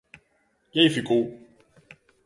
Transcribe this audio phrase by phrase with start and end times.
[0.75, 1.21] E aí ficou.